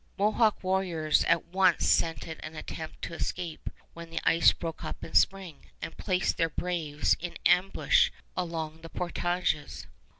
Mohawk 0.17 0.63
warriors 0.63 1.23
at 1.25 1.45
once 1.45 1.85
scented 1.85 2.39
an 2.41 2.55
attempt 2.55 3.03
to 3.03 3.13
escape 3.13 3.69
when 3.93 4.09
the 4.09 4.19
ice 4.23 4.51
broke 4.51 4.83
up 4.83 5.03
in 5.03 5.13
spring, 5.13 5.65
and 5.79 5.95
placed 5.95 6.37
their 6.37 6.49
braves 6.49 7.15
in 7.19 7.37
ambush 7.45 8.09
along 8.35 8.81
the 8.81 8.89
portages. 8.89 9.85